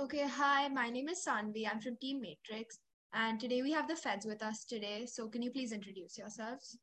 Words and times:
Okay, 0.00 0.26
hi, 0.26 0.66
my 0.68 0.88
name 0.88 1.10
is 1.10 1.22
Sanvi. 1.28 1.68
I'm 1.70 1.78
from 1.78 1.94
Team 2.00 2.22
Matrix. 2.22 2.78
And 3.12 3.38
today 3.38 3.60
we 3.60 3.72
have 3.72 3.86
the 3.86 3.94
feds 3.94 4.24
with 4.24 4.42
us 4.42 4.64
today. 4.64 5.04
So 5.04 5.28
can 5.28 5.42
you 5.42 5.50
please 5.50 5.72
introduce 5.72 6.16
yourselves? 6.16 6.78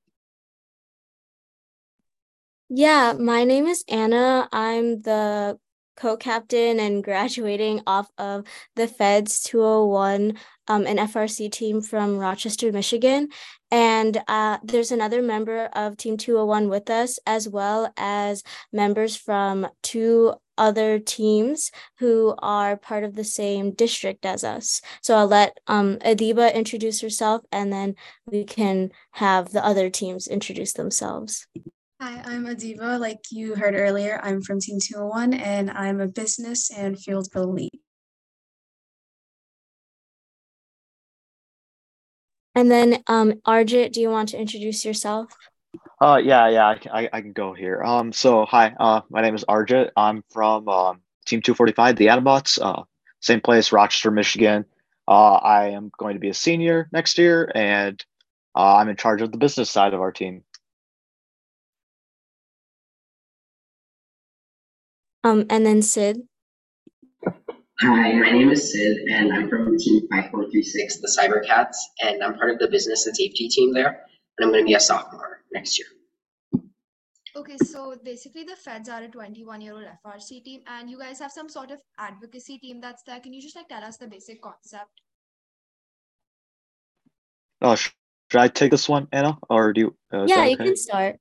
Yeah, 2.69 3.13
my 3.17 3.43
name 3.43 3.65
is 3.65 3.83
Anna. 3.87 4.47
I'm 4.51 5.01
the 5.01 5.57
co-captain 5.95 6.79
and 6.79 7.03
graduating 7.03 7.81
off 7.87 8.07
of 8.19 8.45
the 8.75 8.87
Feds 8.87 9.41
201 9.41 10.37
um, 10.67 10.85
an 10.85 10.97
FRC 10.97 11.51
team 11.51 11.81
from 11.81 12.19
Rochester, 12.19 12.71
Michigan. 12.71 13.29
And 13.71 14.21
uh, 14.27 14.59
there's 14.63 14.91
another 14.91 15.23
member 15.23 15.65
of 15.73 15.97
Team 15.97 16.17
201 16.17 16.69
with 16.69 16.91
us, 16.91 17.17
as 17.25 17.49
well 17.49 17.91
as 17.97 18.43
members 18.71 19.15
from 19.15 19.67
two 19.81 20.35
other 20.57 20.99
teams 20.99 21.71
who 21.99 22.35
are 22.39 22.77
part 22.77 23.03
of 23.03 23.15
the 23.15 23.23
same 23.23 23.71
district 23.71 24.25
as 24.25 24.43
us. 24.43 24.81
So 25.01 25.15
I'll 25.15 25.27
let 25.27 25.57
um, 25.67 25.97
Adiba 25.97 26.53
introduce 26.53 27.01
herself 27.01 27.43
and 27.51 27.71
then 27.71 27.95
we 28.25 28.43
can 28.43 28.91
have 29.11 29.51
the 29.51 29.65
other 29.65 29.89
teams 29.89 30.27
introduce 30.27 30.73
themselves. 30.73 31.47
Hi, 32.01 32.21
I'm 32.25 32.45
Adiba. 32.45 32.99
Like 32.99 33.19
you 33.31 33.55
heard 33.55 33.73
earlier, 33.73 34.19
I'm 34.21 34.41
from 34.41 34.59
Team 34.59 34.79
201 34.79 35.33
and 35.33 35.71
I'm 35.71 35.99
a 35.99 36.07
business 36.07 36.69
and 36.69 36.99
field 36.99 37.29
goal 37.31 37.53
lead. 37.53 37.71
And 42.53 42.71
then, 42.71 43.03
um, 43.05 43.33
Arjit, 43.45 43.91
do 43.91 44.01
you 44.01 44.09
want 44.09 44.29
to 44.29 44.39
introduce 44.39 44.83
yourself? 44.83 45.31
Uh, 45.99 46.21
yeah, 46.23 46.47
yeah, 46.49 46.65
I, 46.65 46.79
I, 46.91 47.09
I 47.13 47.21
can 47.21 47.33
go 47.33 47.53
here. 47.53 47.81
Um, 47.83 48.11
so 48.11 48.45
hi, 48.45 48.73
uh, 48.79 49.01
my 49.09 49.21
name 49.21 49.35
is 49.35 49.43
Arjit. 49.45 49.89
I'm 49.97 50.23
from 50.31 50.69
um, 50.69 51.01
Team 51.25 51.41
245, 51.41 51.95
the 51.95 52.07
Adambots, 52.07 52.59
uh, 52.61 52.83
same 53.19 53.41
place, 53.41 53.71
Rochester, 53.71 54.11
Michigan. 54.11 54.65
Uh, 55.07 55.35
I 55.35 55.69
am 55.69 55.91
going 55.97 56.13
to 56.13 56.19
be 56.19 56.29
a 56.29 56.33
senior 56.33 56.87
next 56.91 57.17
year, 57.17 57.51
and 57.55 58.03
uh, 58.55 58.75
I'm 58.75 58.89
in 58.89 58.95
charge 58.95 59.21
of 59.21 59.31
the 59.31 59.37
business 59.37 59.71
side 59.71 59.93
of 59.93 60.01
our 60.01 60.11
team. 60.11 60.43
Um, 65.23 65.45
and 65.49 65.65
then 65.65 65.81
Sid. 65.81 66.21
Hi, 67.79 68.13
my 68.13 68.31
name 68.31 68.49
is 68.49 68.71
Sid, 68.71 68.97
and 69.09 69.33
I'm 69.33 69.49
from 69.49 69.77
Team 69.77 70.07
5436, 70.09 70.97
the 71.01 71.17
Cybercats, 71.19 71.75
and 72.03 72.23
I'm 72.23 72.35
part 72.35 72.51
of 72.51 72.59
the 72.59 72.67
business 72.67 73.05
and 73.07 73.15
safety 73.15 73.47
team 73.49 73.73
there, 73.73 74.03
and 74.37 74.45
I'm 74.45 74.51
going 74.51 74.63
to 74.63 74.67
be 74.67 74.73
a 74.73 74.79
sophomore 74.79 75.36
next 75.51 75.79
year. 75.79 75.87
Okay, 77.35 77.57
so 77.57 77.95
basically 78.03 78.43
the 78.43 78.55
feds 78.55 78.89
are 78.89 79.03
a 79.03 79.07
21 79.07 79.61
year 79.61 79.73
old 79.73 79.85
FRC 80.05 80.43
team, 80.43 80.61
and 80.67 80.89
you 80.89 80.97
guys 80.97 81.19
have 81.19 81.31
some 81.31 81.49
sort 81.49 81.71
of 81.71 81.79
advocacy 81.99 82.57
team 82.57 82.81
that's 82.81 83.03
there. 83.03 83.19
Can 83.19 83.33
you 83.33 83.41
just 83.41 83.55
like 83.55 83.69
tell 83.69 83.83
us 83.83 83.97
the 83.97 84.07
basic 84.07 84.41
concept? 84.41 84.89
Oh, 87.61 87.75
should 87.75 87.91
I 88.33 88.47
take 88.47 88.71
this 88.71 88.89
one, 88.89 89.07
Anna, 89.11 89.37
or 89.49 89.73
do 89.73 89.81
you? 89.81 89.95
Uh, 90.11 90.25
yeah, 90.27 90.45
you 90.45 90.57
can 90.57 90.75
start. 90.75 91.17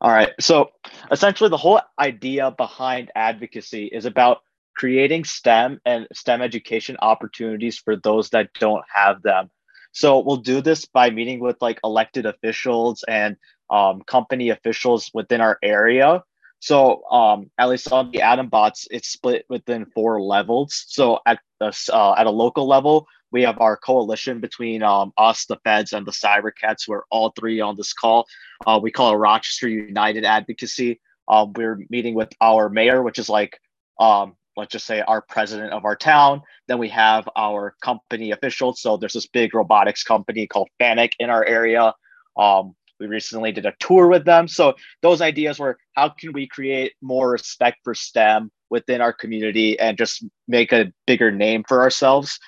All 0.00 0.10
right. 0.10 0.30
So 0.38 0.70
essentially, 1.10 1.50
the 1.50 1.56
whole 1.56 1.80
idea 1.98 2.52
behind 2.52 3.10
advocacy 3.16 3.86
is 3.86 4.04
about 4.04 4.38
creating 4.76 5.24
STEM 5.24 5.80
and 5.84 6.06
STEM 6.12 6.40
education 6.40 6.96
opportunities 7.02 7.78
for 7.78 7.96
those 7.96 8.30
that 8.30 8.50
don't 8.60 8.84
have 8.92 9.22
them. 9.22 9.50
So 9.92 10.20
we'll 10.20 10.36
do 10.36 10.60
this 10.60 10.84
by 10.84 11.10
meeting 11.10 11.40
with 11.40 11.56
like 11.60 11.80
elected 11.82 12.26
officials 12.26 13.04
and 13.08 13.36
um, 13.70 14.02
company 14.02 14.50
officials 14.50 15.10
within 15.14 15.40
our 15.40 15.58
area. 15.62 16.22
So 16.60 17.04
um, 17.10 17.50
at 17.58 17.68
least 17.68 17.92
on 17.92 18.10
the 18.10 18.18
Adambots, 18.18 18.86
it's 18.90 19.08
split 19.08 19.44
within 19.48 19.86
four 19.94 20.20
levels. 20.20 20.84
So 20.88 21.20
at 21.26 21.38
the 21.60 21.72
uh, 21.92 22.14
at 22.18 22.26
a 22.26 22.30
local 22.30 22.66
level, 22.66 23.06
we 23.30 23.42
have 23.42 23.60
our 23.60 23.76
coalition 23.76 24.40
between 24.40 24.82
um, 24.82 25.12
us, 25.18 25.44
the 25.46 25.58
feds, 25.64 25.92
and 25.92 26.06
the 26.06 26.12
Cybercats, 26.12 26.86
who 26.86 26.94
are 26.94 27.04
all 27.10 27.32
three 27.38 27.60
on 27.60 27.76
this 27.76 27.92
call. 27.92 28.26
Uh, 28.66 28.80
we 28.82 28.90
call 28.90 29.12
it 29.12 29.16
Rochester 29.16 29.68
United 29.68 30.24
Advocacy. 30.24 31.00
Um, 31.28 31.52
we're 31.52 31.84
meeting 31.90 32.14
with 32.14 32.30
our 32.40 32.68
mayor, 32.70 33.02
which 33.02 33.18
is 33.18 33.28
like, 33.28 33.60
um, 34.00 34.34
let's 34.56 34.72
just 34.72 34.86
say, 34.86 35.02
our 35.02 35.20
president 35.20 35.72
of 35.72 35.84
our 35.84 35.94
town. 35.94 36.42
Then 36.66 36.78
we 36.78 36.88
have 36.88 37.28
our 37.36 37.74
company 37.82 38.30
officials. 38.32 38.80
So 38.80 38.96
there's 38.96 39.12
this 39.12 39.26
big 39.26 39.54
robotics 39.54 40.02
company 40.02 40.46
called 40.46 40.70
Fanuc 40.80 41.12
in 41.18 41.28
our 41.28 41.44
area. 41.44 41.94
Um, 42.36 42.74
we 42.98 43.06
recently 43.06 43.52
did 43.52 43.66
a 43.66 43.74
tour 43.78 44.08
with 44.08 44.24
them. 44.24 44.48
So 44.48 44.74
those 45.02 45.20
ideas 45.20 45.58
were 45.58 45.78
how 45.94 46.10
can 46.10 46.32
we 46.32 46.46
create 46.46 46.94
more 47.00 47.30
respect 47.30 47.78
for 47.84 47.94
STEM 47.94 48.50
within 48.70 49.00
our 49.00 49.12
community 49.12 49.78
and 49.78 49.96
just 49.96 50.24
make 50.46 50.72
a 50.72 50.92
bigger 51.06 51.30
name 51.30 51.64
for 51.66 51.80
ourselves 51.82 52.38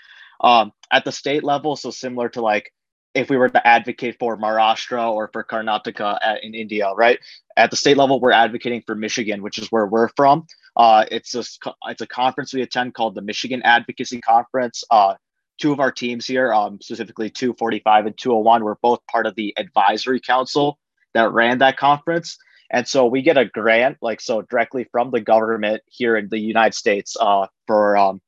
um, 0.43 0.73
at 0.91 1.05
the 1.05 1.13
state 1.13 1.45
level. 1.45 1.77
So 1.77 1.91
similar 1.91 2.29
to 2.31 2.41
like 2.41 2.73
if 3.15 3.29
we 3.29 3.37
were 3.37 3.49
to 3.49 3.67
advocate 3.67 4.17
for 4.19 4.37
Maharashtra 4.37 5.11
or 5.11 5.29
for 5.33 5.43
Karnataka 5.43 6.19
at, 6.23 6.45
in 6.45 6.55
India, 6.55 6.93
right? 6.93 7.19
At 7.57 7.71
the 7.71 7.77
state 7.77 7.97
level, 7.97 8.21
we're 8.21 8.31
advocating 8.31 8.83
for 8.87 8.95
Michigan, 8.95 9.43
which 9.43 9.59
is 9.59 9.67
where 9.73 9.87
we're 9.87 10.11
from. 10.17 10.47
Uh, 10.77 11.05
it's 11.11 11.35
a 11.35 11.43
it's 11.87 12.01
a 12.01 12.07
conference 12.07 12.55
we 12.55 12.63
attend 12.63 12.95
called 12.95 13.15
the 13.15 13.23
Michigan 13.23 13.63
Advocacy 13.63 14.21
Conference. 14.21 14.85
Uh, 14.91 15.15
two 15.61 15.73
of 15.73 15.81
our 15.81 15.93
teams 15.93 16.27
here, 16.27 16.53
um, 16.53 16.81
specifically 16.81 17.31
245 17.31 18.07
and 18.07 18.19
201, 18.19 18.65
were 18.65 18.79
both 18.83 19.01
part 19.07 19.27
of 19.27 19.35
the 19.37 19.55
advisory 19.57 20.21
council 20.21 20.79
that 21.15 21.33
ran 21.33 21.59
that 21.59 21.77
conference. 21.77 22.39
And 22.71 22.87
so 22.87 23.07
we 23.07 23.23
get 23.23 23.37
a 23.37 23.45
grant, 23.45 23.99
like 24.01 24.21
so, 24.21 24.43
directly 24.43 24.87
from 24.91 25.11
the 25.11 25.21
government 25.21 25.83
here 25.87 26.17
in 26.17 26.29
the 26.29 26.39
United 26.39 26.75
States 26.75 27.17
uh, 27.21 27.47
for 27.67 27.97
um, 27.97 28.21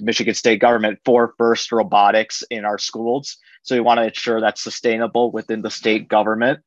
Michigan 0.00 0.34
state 0.34 0.60
government 0.60 0.98
for 1.04 1.34
FIRST 1.38 1.72
robotics 1.72 2.42
in 2.50 2.64
our 2.64 2.78
schools. 2.78 3.36
So 3.62 3.74
we 3.76 3.80
want 3.80 3.98
to 3.98 4.04
ensure 4.04 4.40
that's 4.40 4.62
sustainable 4.62 5.30
within 5.30 5.62
the 5.62 5.70
state 5.70 6.08
government. 6.08 6.60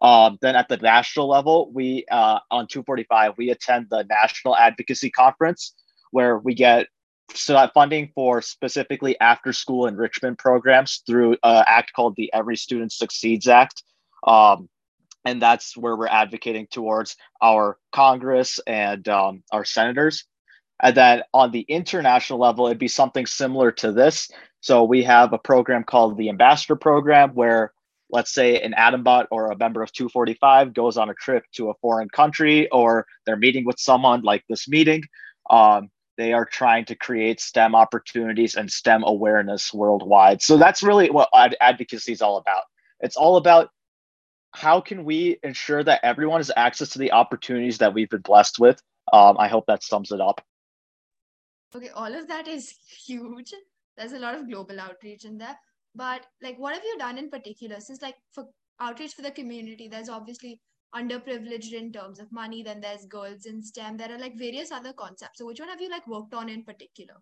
Um, 0.00 0.38
then 0.42 0.56
at 0.56 0.68
the 0.68 0.76
national 0.78 1.28
level, 1.28 1.70
we 1.72 2.04
uh, 2.10 2.40
on 2.50 2.66
245 2.66 3.34
we 3.38 3.50
attend 3.50 3.86
the 3.88 4.04
National 4.10 4.56
Advocacy 4.56 5.10
Conference, 5.10 5.74
where 6.10 6.38
we 6.38 6.54
get 6.54 6.88
funding 7.74 8.10
for 8.14 8.42
specifically 8.42 9.18
after 9.20 9.52
school 9.52 9.86
enrichment 9.86 10.38
programs 10.38 11.02
through 11.06 11.32
an 11.42 11.64
act 11.66 11.92
called 11.94 12.16
the 12.16 12.32
Every 12.32 12.56
Student 12.56 12.92
Succeeds 12.92 13.48
Act. 13.48 13.82
Um, 14.26 14.68
and 15.24 15.40
that's 15.40 15.76
where 15.76 15.96
we're 15.96 16.08
advocating 16.08 16.66
towards 16.70 17.16
our 17.40 17.78
Congress 17.92 18.58
and 18.66 19.06
um, 19.08 19.42
our 19.52 19.64
senators. 19.64 20.24
And 20.82 20.96
then 20.96 21.22
on 21.32 21.52
the 21.52 21.64
international 21.68 22.40
level, 22.40 22.66
it'd 22.66 22.78
be 22.78 22.88
something 22.88 23.26
similar 23.26 23.70
to 23.72 23.92
this. 23.92 24.28
So 24.60 24.84
we 24.84 25.04
have 25.04 25.32
a 25.32 25.38
program 25.38 25.84
called 25.84 26.18
the 26.18 26.28
Ambassador 26.28 26.76
Program, 26.76 27.30
where 27.30 27.72
let's 28.10 28.32
say 28.32 28.60
an 28.60 28.74
Adambot 28.76 29.26
or 29.30 29.50
a 29.50 29.56
member 29.56 29.82
of 29.82 29.92
245 29.92 30.74
goes 30.74 30.96
on 30.96 31.08
a 31.08 31.14
trip 31.14 31.44
to 31.54 31.70
a 31.70 31.74
foreign 31.80 32.08
country 32.10 32.68
or 32.70 33.06
they're 33.24 33.36
meeting 33.36 33.64
with 33.64 33.78
someone 33.78 34.22
like 34.22 34.44
this 34.48 34.68
meeting. 34.68 35.02
Um, 35.48 35.90
they 36.16 36.32
are 36.32 36.44
trying 36.44 36.84
to 36.86 36.94
create 36.94 37.40
STEM 37.40 37.74
opportunities 37.74 38.54
and 38.54 38.70
STEM 38.70 39.02
awareness 39.04 39.72
worldwide. 39.72 40.42
So 40.42 40.56
that's 40.56 40.82
really 40.82 41.10
what 41.10 41.28
ad- 41.34 41.56
advocacy 41.60 42.12
is 42.12 42.22
all 42.22 42.36
about. 42.36 42.64
It's 43.00 43.16
all 43.16 43.36
about 43.36 43.70
how 44.52 44.80
can 44.80 45.04
we 45.04 45.38
ensure 45.42 45.82
that 45.82 46.00
everyone 46.02 46.40
has 46.40 46.50
access 46.56 46.90
to 46.90 46.98
the 46.98 47.12
opportunities 47.12 47.78
that 47.78 47.94
we've 47.94 48.10
been 48.10 48.20
blessed 48.20 48.58
with. 48.58 48.80
Um, 49.12 49.36
I 49.38 49.48
hope 49.48 49.64
that 49.66 49.82
sums 49.82 50.12
it 50.12 50.20
up. 50.20 50.44
Okay, 51.74 51.88
all 51.88 52.14
of 52.14 52.28
that 52.28 52.46
is 52.46 52.74
huge. 53.06 53.52
There's 53.96 54.12
a 54.12 54.18
lot 54.18 54.34
of 54.34 54.48
global 54.48 54.78
outreach 54.78 55.24
in 55.24 55.38
there. 55.38 55.56
But 55.94 56.26
like 56.42 56.58
what 56.58 56.74
have 56.74 56.84
you 56.84 56.96
done 56.98 57.18
in 57.18 57.30
particular? 57.30 57.80
Since 57.80 58.02
like 58.02 58.16
for 58.32 58.46
outreach 58.80 59.14
for 59.14 59.22
the 59.22 59.30
community, 59.30 59.88
there's 59.88 60.08
obviously 60.08 60.60
underprivileged 60.94 61.72
in 61.72 61.92
terms 61.92 62.18
of 62.18 62.30
money, 62.32 62.62
then 62.62 62.80
there's 62.80 63.06
girls 63.06 63.46
in 63.46 63.62
STEM. 63.62 63.96
There 63.96 64.12
are 64.12 64.18
like 64.18 64.36
various 64.36 64.70
other 64.70 64.92
concepts. 64.92 65.38
So 65.38 65.46
which 65.46 65.60
one 65.60 65.68
have 65.68 65.80
you 65.80 65.90
like 65.90 66.06
worked 66.06 66.34
on 66.34 66.48
in 66.48 66.64
particular? 66.64 67.14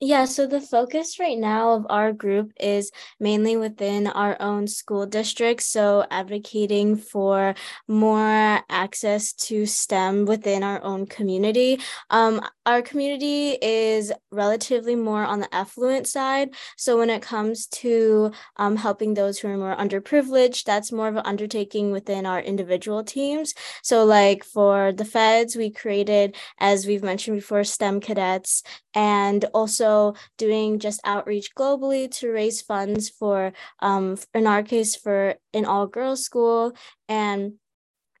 Yeah, 0.00 0.26
so 0.26 0.46
the 0.46 0.60
focus 0.60 1.18
right 1.18 1.36
now 1.36 1.72
of 1.72 1.84
our 1.90 2.12
group 2.12 2.52
is 2.60 2.92
mainly 3.18 3.56
within 3.56 4.06
our 4.06 4.36
own 4.40 4.68
school 4.68 5.06
district. 5.06 5.60
So, 5.64 6.06
advocating 6.08 6.94
for 6.94 7.56
more 7.88 8.60
access 8.70 9.32
to 9.48 9.66
STEM 9.66 10.24
within 10.26 10.62
our 10.62 10.80
own 10.84 11.06
community. 11.06 11.80
Um, 12.10 12.40
our 12.64 12.80
community 12.80 13.58
is 13.60 14.12
relatively 14.30 14.94
more 14.94 15.24
on 15.24 15.40
the 15.40 15.52
affluent 15.52 16.06
side. 16.06 16.50
So, 16.76 16.96
when 16.96 17.10
it 17.10 17.20
comes 17.20 17.66
to 17.82 18.30
um, 18.56 18.76
helping 18.76 19.14
those 19.14 19.40
who 19.40 19.48
are 19.48 19.56
more 19.56 19.74
underprivileged, 19.74 20.62
that's 20.62 20.92
more 20.92 21.08
of 21.08 21.16
an 21.16 21.22
undertaking 21.26 21.90
within 21.90 22.24
our 22.24 22.40
individual 22.40 23.02
teams. 23.02 23.52
So, 23.82 24.04
like 24.04 24.44
for 24.44 24.92
the 24.92 25.04
feds, 25.04 25.56
we 25.56 25.70
created, 25.70 26.36
as 26.60 26.86
we've 26.86 27.02
mentioned 27.02 27.38
before, 27.38 27.64
STEM 27.64 27.98
cadets 28.00 28.62
and 28.94 29.44
also 29.54 29.87
doing 30.36 30.78
just 30.78 31.00
outreach 31.04 31.54
globally 31.54 32.10
to 32.18 32.30
raise 32.30 32.62
funds 32.62 33.08
for, 33.08 33.52
um, 33.80 34.16
in 34.34 34.46
our 34.46 34.62
case, 34.62 34.96
for 34.96 35.34
an 35.52 35.64
all 35.64 35.86
girls 35.86 36.24
school 36.24 36.72
and 37.08 37.54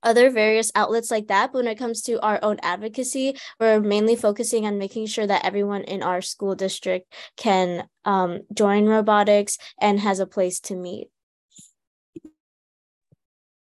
other 0.02 0.30
various 0.30 0.70
outlets 0.74 1.10
like 1.10 1.26
that. 1.28 1.52
But 1.52 1.64
when 1.64 1.68
it 1.68 1.78
comes 1.78 2.02
to 2.02 2.20
our 2.20 2.38
own 2.42 2.58
advocacy, 2.62 3.36
we're 3.58 3.80
mainly 3.80 4.16
focusing 4.16 4.66
on 4.66 4.78
making 4.78 5.06
sure 5.06 5.26
that 5.26 5.44
everyone 5.44 5.82
in 5.82 6.02
our 6.02 6.22
school 6.22 6.54
district 6.54 7.12
can 7.36 7.88
um, 8.04 8.40
join 8.54 8.86
robotics 8.86 9.58
and 9.80 10.00
has 10.00 10.20
a 10.20 10.26
place 10.26 10.60
to 10.60 10.76
meet. 10.76 11.08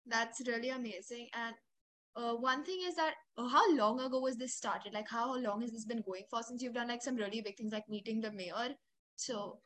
That's 0.06 0.42
really 0.48 0.70
amazing. 0.70 1.28
And 1.34 1.56
uh, 2.16 2.34
one 2.34 2.64
thing 2.64 2.80
is 2.88 2.96
that 2.96 3.14
uh, 3.38 3.48
how 3.48 3.76
long 3.76 4.00
ago 4.00 4.20
was 4.20 4.38
this 4.38 4.56
started? 4.56 4.94
Like, 4.94 5.10
how 5.10 5.36
long 5.36 5.62
has 5.62 5.72
this 5.72 5.86
been 5.86 6.04
going 6.06 6.24
for? 6.30 6.44
Since 6.44 6.62
you've 6.62 6.74
done 6.74 6.88
like 6.88 7.02
some 7.02 7.16
really 7.16 7.42
big 7.42 7.58
things, 7.58 7.74
like 7.74 7.90
meeting 7.90 8.22
the 8.22 8.32
mayor. 8.32 8.76
So, 9.16 9.60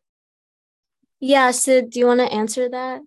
yeah. 1.20 1.52
Sid, 1.52 1.90
do 1.90 2.00
you 2.00 2.08
want 2.08 2.22
to 2.22 2.32
answer 2.32 2.70
that? 2.70 3.02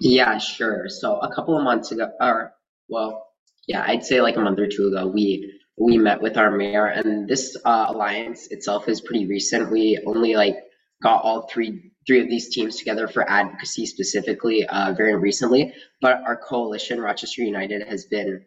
Yeah, 0.00 0.38
sure. 0.38 0.88
So 0.88 1.18
a 1.18 1.34
couple 1.34 1.56
of 1.56 1.64
months 1.64 1.92
ago, 1.92 2.10
or 2.20 2.54
well, 2.88 3.28
yeah, 3.66 3.84
I'd 3.86 4.04
say 4.04 4.20
like 4.20 4.36
a 4.36 4.40
month 4.40 4.58
or 4.58 4.66
two 4.68 4.88
ago, 4.88 5.06
we 5.06 5.60
we 5.76 5.98
met 5.98 6.20
with 6.20 6.36
our 6.36 6.50
mayor, 6.50 6.86
and 6.86 7.28
this 7.28 7.56
uh, 7.64 7.86
alliance 7.88 8.48
itself 8.48 8.88
is 8.88 9.00
pretty 9.00 9.26
recent. 9.26 9.70
We 9.70 9.98
only 10.06 10.34
like 10.34 10.56
got 11.02 11.22
all 11.22 11.48
three 11.48 11.91
three 12.06 12.20
of 12.20 12.28
these 12.28 12.48
teams 12.48 12.76
together 12.76 13.08
for 13.08 13.28
advocacy 13.28 13.86
specifically 13.86 14.66
uh, 14.66 14.92
very 14.92 15.14
recently, 15.14 15.74
but 16.00 16.22
our 16.24 16.36
coalition, 16.36 17.00
Rochester 17.00 17.42
United, 17.42 17.86
has 17.86 18.04
been 18.06 18.44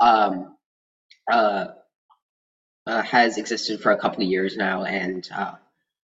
um, 0.00 0.56
uh, 1.30 1.66
uh, 2.86 3.02
has 3.02 3.38
existed 3.38 3.80
for 3.80 3.92
a 3.92 3.96
couple 3.96 4.22
of 4.22 4.28
years 4.28 4.56
now, 4.56 4.84
and 4.84 5.28
uh, 5.34 5.54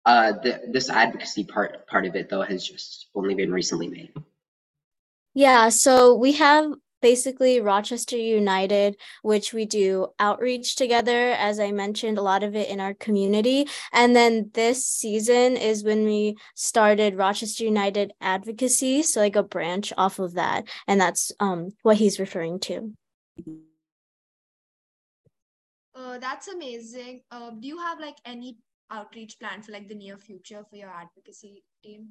uh, 0.05 0.33
the, 0.43 0.62
this 0.69 0.91
advocacy 0.91 1.44
part 1.44 1.87
part 1.87 2.06
of 2.06 2.17
it 2.17 2.29
though 2.29 2.43
has 2.43 2.67
just 2.67 3.06
only 3.15 3.35
been 3.35 3.53
recently 3.53 3.89
made. 3.89 4.12
Yeah, 5.35 5.69
so 5.69 6.15
we 6.15 6.32
have 6.32 6.73
basically 7.00 7.60
Rochester 7.60 8.16
United, 8.16 8.96
which 9.22 9.52
we 9.52 9.64
do 9.64 10.08
outreach 10.19 10.76
together, 10.76 11.32
as 11.32 11.60
I 11.60 11.72
mentioned, 11.72 12.19
a 12.19 12.22
lot 12.22 12.43
of 12.43 12.54
it 12.54 12.69
in 12.69 12.81
our 12.81 12.94
community. 12.94 13.69
And 13.93 14.14
then 14.14 14.50
this 14.54 14.87
season 14.87 15.56
is 15.56 15.84
when 15.84 16.04
we 16.04 16.37
started 16.54 17.16
Rochester 17.16 17.64
United 17.64 18.12
Advocacy, 18.20 19.02
so 19.02 19.20
like 19.20 19.37
a 19.37 19.43
branch 19.43 19.93
off 19.96 20.19
of 20.19 20.34
that. 20.34 20.69
And 20.87 21.00
that's 21.00 21.32
um, 21.40 21.70
what 21.82 21.96
he's 21.96 22.19
referring 22.19 22.60
to. 22.60 22.93
uh, 25.94 26.19
that's 26.19 26.48
amazing. 26.48 27.22
Uh, 27.31 27.50
do 27.50 27.66
you 27.66 27.78
have 27.78 27.98
like 28.00 28.16
any 28.25 28.58
outreach 28.90 29.38
plan 29.38 29.62
for 29.62 29.72
like 29.72 29.88
the 29.88 29.94
near 29.94 30.16
future 30.16 30.64
for 30.69 30.76
your 30.76 30.90
advocacy 30.90 31.64
team? 31.82 32.08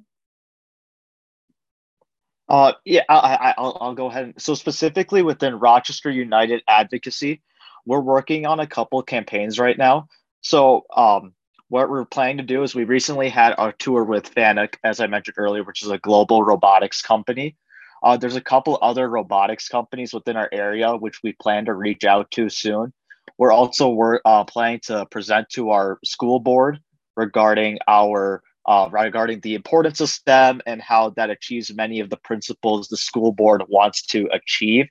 Uh, 2.48 2.72
yeah, 2.84 3.02
I, 3.08 3.54
I, 3.56 3.60
will 3.60 3.78
I'll 3.80 3.94
go 3.94 4.06
ahead. 4.06 4.24
And, 4.24 4.34
so 4.40 4.54
specifically 4.54 5.22
within 5.22 5.58
Rochester 5.58 6.10
United 6.10 6.62
Advocacy, 6.68 7.42
we're 7.84 8.00
working 8.00 8.46
on 8.46 8.60
a 8.60 8.66
couple 8.66 9.02
campaigns 9.02 9.58
right 9.58 9.76
now. 9.76 10.08
So, 10.40 10.84
um, 10.94 11.32
what 11.68 11.90
we're 11.90 12.04
planning 12.04 12.36
to 12.36 12.44
do 12.44 12.62
is 12.62 12.76
we 12.76 12.84
recently 12.84 13.28
had 13.28 13.54
our 13.58 13.72
tour 13.72 14.04
with 14.04 14.32
Fanuc, 14.32 14.76
as 14.84 15.00
I 15.00 15.08
mentioned 15.08 15.34
earlier, 15.36 15.64
which 15.64 15.82
is 15.82 15.90
a 15.90 15.98
global 15.98 16.44
robotics 16.44 17.02
company. 17.02 17.56
Uh, 18.02 18.16
there's 18.16 18.36
a 18.36 18.40
couple 18.40 18.78
other 18.80 19.08
robotics 19.08 19.68
companies 19.68 20.14
within 20.14 20.36
our 20.36 20.48
area 20.52 20.94
which 20.96 21.22
we 21.24 21.32
plan 21.32 21.64
to 21.64 21.74
reach 21.74 22.04
out 22.04 22.30
to 22.30 22.48
soon. 22.48 22.92
We're 23.38 23.52
also 23.52 23.88
we're 23.88 24.20
uh, 24.24 24.44
planning 24.44 24.80
to 24.84 25.06
present 25.06 25.48
to 25.50 25.70
our 25.70 25.98
school 26.04 26.38
board 26.38 26.80
regarding 27.16 27.78
our 27.88 28.42
uh, 28.66 28.88
regarding 28.90 29.40
the 29.40 29.54
importance 29.54 30.00
of 30.00 30.08
STEM 30.08 30.60
and 30.66 30.82
how 30.82 31.10
that 31.10 31.30
achieves 31.30 31.72
many 31.72 32.00
of 32.00 32.10
the 32.10 32.16
principles 32.16 32.88
the 32.88 32.96
school 32.96 33.32
board 33.32 33.62
wants 33.68 34.04
to 34.06 34.28
achieve. 34.32 34.86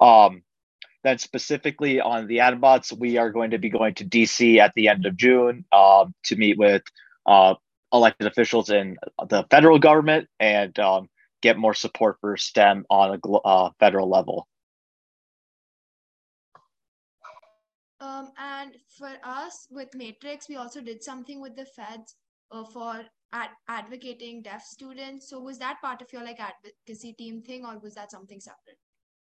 Um, 0.00 0.42
then 1.02 1.18
specifically 1.18 2.00
on 2.00 2.26
the 2.26 2.38
AdBots, 2.38 2.92
we 2.96 3.16
are 3.16 3.30
going 3.30 3.52
to 3.52 3.58
be 3.58 3.70
going 3.70 3.94
to 3.94 4.04
DC 4.04 4.58
at 4.58 4.72
the 4.74 4.88
end 4.88 5.06
of 5.06 5.16
June 5.16 5.64
um, 5.72 6.14
to 6.24 6.36
meet 6.36 6.58
with 6.58 6.82
uh, 7.24 7.54
elected 7.92 8.26
officials 8.26 8.68
in 8.68 8.98
the 9.28 9.44
federal 9.50 9.78
government 9.78 10.28
and 10.38 10.78
um, 10.78 11.08
get 11.40 11.56
more 11.56 11.74
support 11.74 12.18
for 12.20 12.36
STEM 12.36 12.84
on 12.90 13.18
a 13.18 13.28
uh, 13.28 13.70
federal 13.80 14.10
level. 14.10 14.46
Um, 18.00 18.30
and 18.38 18.72
for 18.98 19.12
us 19.24 19.66
with 19.70 19.94
Matrix, 19.94 20.48
we 20.48 20.56
also 20.56 20.80
did 20.80 21.02
something 21.02 21.40
with 21.40 21.56
the 21.56 21.66
feds 21.66 22.14
uh, 22.50 22.64
for 22.64 23.02
ad- 23.32 23.50
advocating 23.68 24.42
deaf 24.42 24.62
students. 24.62 25.28
So 25.28 25.40
was 25.40 25.58
that 25.58 25.80
part 25.82 26.02
of 26.02 26.12
your 26.12 26.24
like 26.24 26.38
advocacy 26.40 27.12
team 27.14 27.42
thing, 27.42 27.64
or 27.64 27.78
was 27.78 27.94
that 27.94 28.10
something 28.10 28.40
separate? 28.40 28.78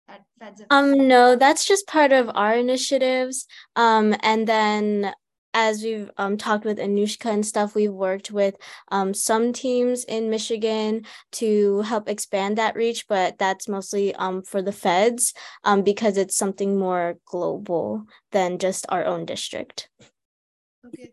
That 0.07 0.21
feds 0.39 0.62
um, 0.69 1.07
no, 1.07 1.35
that's 1.35 1.65
just 1.65 1.88
part 1.88 2.13
of 2.13 2.31
our 2.33 2.56
initiatives. 2.56 3.45
Um, 3.75 4.15
and 4.21 4.47
then 4.47 5.13
as 5.53 5.83
we've 5.83 6.12
um, 6.18 6.38
talked 6.38 6.65
with 6.65 6.77
Anushka 6.77 7.31
and 7.33 7.45
stuff, 7.45 7.74
we've 7.74 7.91
worked 7.91 8.31
with 8.31 8.56
um, 8.89 9.13
some 9.13 9.51
teams 9.51 10.03
in 10.03 10.30
Michigan 10.30 11.03
to 11.33 11.81
help 11.81 12.07
expand 12.07 12.57
that 12.57 12.75
reach, 12.75 13.07
but 13.07 13.38
that's 13.38 13.68
mostly 13.68 14.13
um, 14.15 14.44
for 14.44 14.62
the 14.62 14.71
feds 14.71 15.33
um, 15.63 15.81
because 15.81 16.15
it's 16.15 16.35
something 16.35 16.77
more 16.77 17.18
global 17.25 18.06
than 18.31 18.59
just 18.59 18.85
our 18.89 19.03
own 19.03 19.25
district. 19.25 19.89
Okay, 20.85 21.12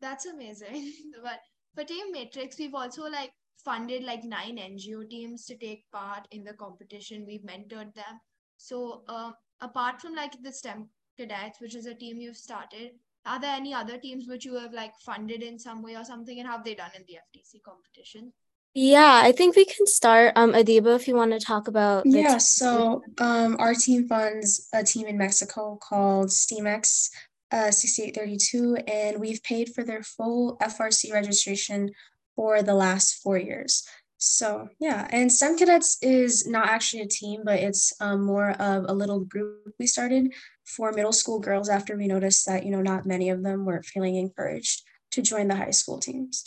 that's 0.00 0.26
amazing. 0.26 0.92
but 1.22 1.40
for 1.74 1.84
Team 1.84 2.12
Matrix, 2.12 2.58
we've 2.58 2.74
also 2.74 3.04
like 3.04 3.32
funded 3.64 4.04
like 4.04 4.24
nine 4.24 4.56
NGO 4.56 5.08
teams 5.08 5.46
to 5.46 5.56
take 5.56 5.84
part 5.92 6.26
in 6.30 6.44
the 6.44 6.54
competition. 6.54 7.24
We've 7.26 7.42
mentored 7.42 7.94
them. 7.94 8.20
So 8.56 9.02
uh, 9.08 9.32
apart 9.60 10.00
from 10.00 10.14
like 10.14 10.32
the 10.42 10.52
STEM 10.52 10.88
cadets, 11.18 11.60
which 11.60 11.74
is 11.74 11.86
a 11.86 11.94
team 11.94 12.20
you've 12.20 12.36
started, 12.36 12.92
are 13.24 13.40
there 13.40 13.54
any 13.54 13.72
other 13.72 13.98
teams 13.98 14.26
which 14.28 14.44
you 14.44 14.54
have 14.58 14.72
like 14.72 14.92
funded 15.04 15.42
in 15.42 15.58
some 15.58 15.82
way 15.82 15.96
or 15.96 16.04
something, 16.04 16.38
and 16.38 16.48
have 16.48 16.64
they 16.64 16.74
done 16.74 16.90
in 16.96 17.04
the 17.06 17.14
FTC 17.14 17.62
competition? 17.62 18.32
Yeah, 18.74 19.20
I 19.22 19.32
think 19.32 19.54
we 19.54 19.64
can 19.64 19.86
start. 19.86 20.32
Um, 20.34 20.52
Adiba, 20.54 20.96
if 20.96 21.06
you 21.06 21.14
want 21.14 21.32
to 21.32 21.38
talk 21.38 21.68
about. 21.68 22.04
Yeah, 22.06 22.38
so 22.38 23.02
um, 23.18 23.56
our 23.58 23.74
team 23.74 24.08
funds 24.08 24.68
a 24.72 24.82
team 24.82 25.06
in 25.06 25.18
Mexico 25.18 25.78
called 25.80 26.28
SteamX, 26.28 27.10
uh, 27.52 27.70
6832, 27.70 28.76
and 28.90 29.20
we've 29.20 29.42
paid 29.42 29.74
for 29.74 29.84
their 29.84 30.02
full 30.02 30.56
FRC 30.62 31.12
registration 31.12 31.90
for 32.34 32.62
the 32.62 32.74
last 32.74 33.22
four 33.22 33.36
years. 33.36 33.86
So 34.18 34.68
yeah, 34.78 35.08
and 35.10 35.32
STEM 35.32 35.58
Cadets 35.58 35.98
is 36.00 36.46
not 36.46 36.68
actually 36.68 37.02
a 37.02 37.08
team, 37.08 37.42
but 37.44 37.58
it's 37.58 37.92
um, 38.00 38.24
more 38.24 38.50
of 38.50 38.84
a 38.88 38.94
little 38.94 39.20
group 39.20 39.74
we 39.80 39.86
started 39.86 40.32
for 40.64 40.92
middle 40.92 41.12
school 41.12 41.40
girls 41.40 41.68
after 41.68 41.96
we 41.96 42.06
noticed 42.06 42.46
that, 42.46 42.64
you 42.64 42.70
know, 42.70 42.82
not 42.82 43.04
many 43.04 43.30
of 43.30 43.42
them 43.42 43.64
were 43.64 43.82
feeling 43.82 44.14
encouraged 44.14 44.82
to 45.10 45.22
join 45.22 45.48
the 45.48 45.56
high 45.56 45.72
school 45.72 45.98
teams. 45.98 46.44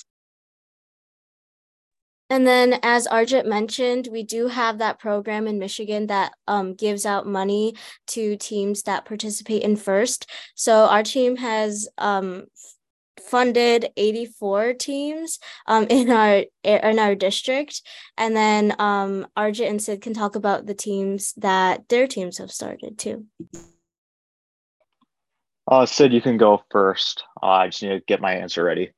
And 2.30 2.48
then, 2.48 2.80
as 2.82 3.08
Arjit 3.08 3.46
mentioned, 3.46 4.10
we 4.12 4.24
do 4.24 4.48
have 4.48 4.80
that 4.80 5.00
program 5.00 5.46
in 5.48 5.60
Michigan 5.60 6.08
that 6.08 6.34
um, 6.48 6.74
gives 6.74 7.06
out 7.06 7.28
money 7.28 7.76
to 8.08 8.36
teams 8.38 8.84
that 8.84 9.06
participate 9.06 9.62
in 9.62 9.76
FIRST. 9.76 10.28
So, 10.56 10.86
our 10.86 11.04
team 11.04 11.36
has 11.36 11.88
um, 12.00 12.46
funded 13.20 13.90
84 13.96 14.74
teams 14.74 15.40
um, 15.68 15.86
in 15.90 16.10
our 16.10 16.44
in 16.64 17.00
our 17.00 17.16
district 17.16 17.82
and 18.18 18.36
then 18.36 18.76
um, 18.80 19.28
Arjit 19.38 19.70
and 19.70 19.82
Sid 19.82 20.02
can 20.02 20.14
talk 20.14 20.36
about 20.36 20.66
the 20.66 20.74
teams 20.74 21.34
that 21.38 21.88
their 21.90 22.08
teams 22.08 22.38
have 22.38 22.52
started 22.52 22.98
too. 22.98 23.26
Uh, 25.68 25.86
Sid, 25.86 26.14
you 26.14 26.22
can 26.22 26.38
go 26.38 26.64
first. 26.70 27.24
Uh, 27.42 27.48
I 27.48 27.68
just 27.68 27.82
need 27.82 27.90
to 27.90 28.00
get 28.02 28.22
my 28.22 28.34
answer 28.34 28.64
ready. 28.64 28.92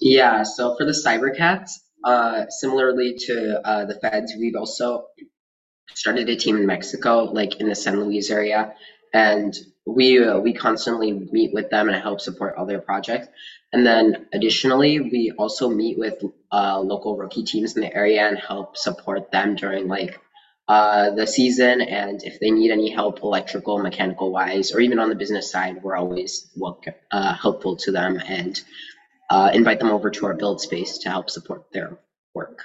Yeah, 0.00 0.42
so 0.42 0.76
for 0.76 0.84
the 0.84 0.92
Cybercats, 0.92 1.70
uh, 2.04 2.46
similarly 2.48 3.16
to 3.26 3.60
uh, 3.66 3.84
the 3.86 3.94
Feds, 3.94 4.34
we've 4.38 4.56
also 4.56 5.06
started 5.94 6.28
a 6.28 6.36
team 6.36 6.56
in 6.56 6.66
Mexico, 6.66 7.24
like 7.24 7.60
in 7.60 7.68
the 7.68 7.74
San 7.74 8.00
Luis 8.00 8.30
area, 8.30 8.74
and 9.14 9.56
we 9.86 10.22
uh, 10.22 10.38
we 10.38 10.52
constantly 10.52 11.12
meet 11.12 11.54
with 11.54 11.70
them 11.70 11.88
and 11.88 12.02
help 12.02 12.20
support 12.20 12.56
all 12.56 12.66
their 12.66 12.80
projects. 12.80 13.28
And 13.72 13.86
then 13.86 14.26
additionally, 14.32 15.00
we 15.00 15.32
also 15.38 15.68
meet 15.68 15.98
with 15.98 16.22
uh, 16.52 16.80
local 16.80 17.16
rookie 17.16 17.44
teams 17.44 17.76
in 17.76 17.82
the 17.82 17.94
area 17.94 18.28
and 18.28 18.38
help 18.38 18.76
support 18.76 19.30
them 19.30 19.54
during 19.54 19.88
like 19.88 20.18
uh, 20.68 21.10
the 21.10 21.26
season. 21.26 21.80
And 21.80 22.22
if 22.24 22.40
they 22.40 22.50
need 22.50 22.70
any 22.70 22.90
help, 22.90 23.22
electrical, 23.22 23.78
mechanical 23.78 24.32
wise, 24.32 24.72
or 24.72 24.80
even 24.80 24.98
on 24.98 25.08
the 25.08 25.14
business 25.14 25.50
side, 25.50 25.82
we're 25.82 25.96
always 25.96 26.50
welcome, 26.56 26.94
uh, 27.10 27.34
helpful 27.34 27.76
to 27.76 27.92
them 27.92 28.20
and 28.24 28.60
uh, 29.30 29.50
invite 29.52 29.80
them 29.80 29.90
over 29.90 30.10
to 30.10 30.26
our 30.26 30.34
build 30.34 30.60
space 30.60 30.98
to 30.98 31.10
help 31.10 31.30
support 31.30 31.64
their 31.72 31.98
work. 32.34 32.64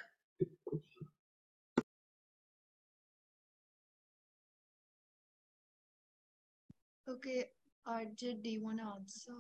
Okay, 7.08 7.51
Arjit, 7.86 8.41
do 8.41 8.50
you 8.50 8.63
want 8.63 8.80
to 8.80 8.86
answer? 8.86 9.34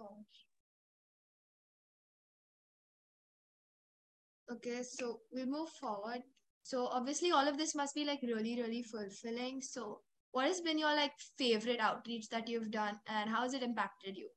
Okay, 4.51 4.83
so 4.83 5.21
we 5.33 5.45
move 5.45 5.69
forward. 5.69 6.21
So 6.63 6.85
obviously 6.87 7.31
all 7.31 7.47
of 7.47 7.57
this 7.57 7.73
must 7.73 7.95
be 7.95 8.05
like 8.05 8.21
really, 8.21 8.61
really 8.61 8.83
fulfilling. 8.83 9.61
So 9.63 10.01
what 10.31 10.45
has 10.45 10.61
been 10.61 10.77
your 10.77 10.95
like 10.95 11.13
favorite 11.37 11.79
outreach 11.79 12.29
that 12.29 12.47
you've 12.47 12.69
done 12.71 12.99
and 13.07 13.29
how 13.29 13.41
has 13.41 13.53
it 13.55 13.63
impacted 13.63 14.15
you? 14.17 14.29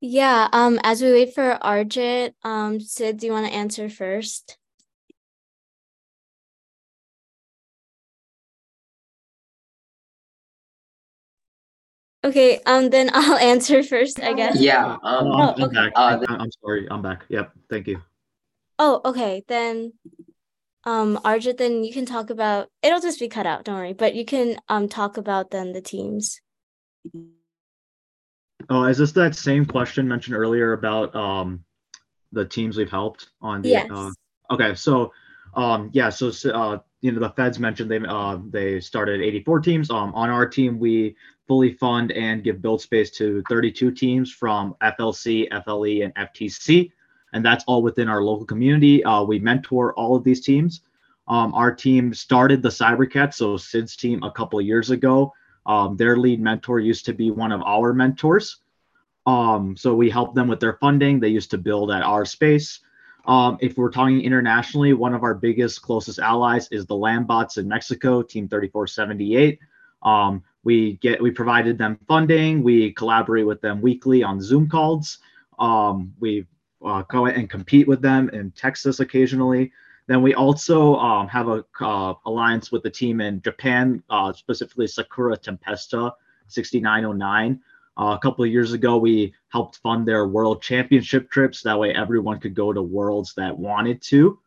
Yeah, 0.00 0.48
um, 0.52 0.78
as 0.82 1.00
we 1.00 1.10
wait 1.10 1.34
for 1.34 1.58
Arjit, 1.62 2.34
um, 2.44 2.80
Sid, 2.80 3.18
do 3.18 3.26
you 3.26 3.32
want 3.32 3.46
to 3.46 3.52
answer 3.52 3.88
first? 3.88 4.58
Okay, 12.22 12.60
um, 12.66 12.90
then 12.90 13.10
I'll 13.14 13.38
answer 13.38 13.82
first, 13.82 14.20
I 14.20 14.34
guess. 14.34 14.60
Yeah. 14.60 14.96
Oh, 15.02 15.18
Um, 15.18 15.32
I'm, 15.32 15.48
I'm 15.48 15.62
okay. 15.64 15.74
back. 15.74 15.92
Uh, 15.96 16.18
I, 16.28 16.34
I'm 16.34 16.50
sorry. 16.62 16.86
I'm 16.90 17.02
back. 17.02 17.24
Yep. 17.28 17.52
Thank 17.70 17.86
you. 17.86 18.02
Oh, 18.78 19.00
okay, 19.06 19.42
then, 19.48 19.94
um, 20.84 21.18
Arjit, 21.24 21.56
then 21.56 21.82
you 21.82 21.92
can 21.92 22.04
talk 22.04 22.28
about, 22.28 22.68
it'll 22.82 23.00
just 23.00 23.18
be 23.18 23.28
cut 23.28 23.46
out, 23.46 23.64
don't 23.64 23.76
worry, 23.76 23.94
but 23.94 24.14
you 24.14 24.26
can, 24.26 24.58
um, 24.68 24.88
talk 24.88 25.16
about 25.16 25.50
then 25.50 25.72
the 25.72 25.80
teams. 25.80 26.40
Oh, 28.68 28.84
is 28.84 28.98
this 28.98 29.12
that 29.12 29.34
same 29.34 29.64
question 29.64 30.08
mentioned 30.08 30.36
earlier 30.36 30.72
about 30.72 31.14
um 31.14 31.64
the 32.32 32.44
teams 32.44 32.76
we've 32.76 32.90
helped 32.90 33.30
on 33.40 33.62
the 33.62 33.68
Yes. 33.70 33.90
uh, 33.90 34.10
okay, 34.50 34.74
so 34.74 35.12
um 35.54 35.90
yeah, 35.92 36.08
so 36.08 36.32
uh 36.52 36.78
you 37.00 37.12
know 37.12 37.20
the 37.20 37.30
feds 37.30 37.58
mentioned 37.58 37.90
they 37.90 38.00
uh 38.00 38.38
they 38.50 38.80
started 38.80 39.20
84 39.20 39.60
teams. 39.60 39.90
Um 39.90 40.14
on 40.14 40.30
our 40.30 40.48
team 40.48 40.78
we 40.78 41.16
fully 41.46 41.72
fund 41.72 42.12
and 42.12 42.42
give 42.42 42.60
build 42.60 42.80
space 42.80 43.10
to 43.12 43.42
32 43.48 43.92
teams 43.92 44.32
from 44.32 44.74
FLC, 44.82 45.46
FLE, 45.64 46.02
and 46.02 46.14
FTC. 46.14 46.90
And 47.32 47.44
that's 47.44 47.64
all 47.66 47.82
within 47.82 48.08
our 48.08 48.22
local 48.22 48.46
community. 48.46 49.04
Uh, 49.04 49.22
we 49.22 49.38
mentor 49.38 49.94
all 49.94 50.16
of 50.16 50.24
these 50.24 50.40
teams. 50.44 50.82
Um, 51.28 51.54
our 51.54 51.74
team 51.74 52.14
started 52.14 52.62
the 52.62 52.68
Cybercats, 52.68 53.34
so 53.34 53.56
Sid's 53.56 53.96
team, 53.96 54.22
a 54.22 54.30
couple 54.30 54.58
of 54.58 54.64
years 54.64 54.90
ago. 54.90 55.32
Um, 55.66 55.96
their 55.96 56.16
lead 56.16 56.40
mentor 56.40 56.78
used 56.80 57.04
to 57.06 57.12
be 57.12 57.30
one 57.30 57.52
of 57.52 57.60
our 57.62 57.92
mentors. 57.92 58.60
Um, 59.26 59.76
so 59.76 59.94
we 59.94 60.08
helped 60.08 60.36
them 60.36 60.46
with 60.46 60.60
their 60.60 60.74
funding. 60.74 61.18
They 61.18 61.28
used 61.28 61.50
to 61.50 61.58
build 61.58 61.90
at 61.90 62.02
our 62.02 62.24
space. 62.24 62.80
Um, 63.26 63.58
if 63.60 63.76
we're 63.76 63.90
talking 63.90 64.20
internationally, 64.20 64.92
one 64.92 65.12
of 65.12 65.24
our 65.24 65.34
biggest, 65.34 65.82
closest 65.82 66.20
allies 66.20 66.68
is 66.70 66.86
the 66.86 66.94
Lambots 66.94 67.58
in 67.58 67.66
Mexico, 67.66 68.22
Team 68.22 68.48
3478. 68.48 69.58
Um, 70.02 70.44
we 70.62 70.94
get 70.94 71.20
we 71.20 71.30
provided 71.30 71.78
them 71.78 71.98
funding. 72.06 72.62
We 72.62 72.92
collaborate 72.92 73.46
with 73.46 73.60
them 73.60 73.80
weekly 73.80 74.22
on 74.22 74.40
Zoom 74.40 74.68
calls. 74.68 75.18
Um, 75.58 76.12
we 76.20 76.46
uh, 76.84 77.02
go 77.02 77.26
and 77.26 77.50
compete 77.50 77.88
with 77.88 78.02
them 78.02 78.28
in 78.30 78.52
Texas 78.52 79.00
occasionally. 79.00 79.72
Then 80.06 80.22
we 80.22 80.34
also 80.34 80.96
um, 80.96 81.26
have 81.28 81.48
a 81.48 81.64
uh, 81.80 82.14
alliance 82.26 82.70
with 82.70 82.82
the 82.82 82.90
team 82.90 83.20
in 83.20 83.42
Japan, 83.42 84.02
uh, 84.08 84.32
specifically 84.32 84.86
Sakura 84.86 85.36
Tempesta 85.36 86.12
6909. 86.48 87.60
Uh, 87.98 88.14
a 88.14 88.18
couple 88.18 88.44
of 88.44 88.50
years 88.50 88.72
ago, 88.72 88.98
we 88.98 89.34
helped 89.48 89.78
fund 89.78 90.06
their 90.06 90.28
world 90.28 90.62
championship 90.62 91.30
trips. 91.30 91.62
That 91.62 91.78
way, 91.78 91.92
everyone 91.92 92.38
could 92.38 92.54
go 92.54 92.72
to 92.72 92.82
worlds 92.82 93.34
that 93.36 93.56
wanted 93.56 94.02
to. 94.02 94.38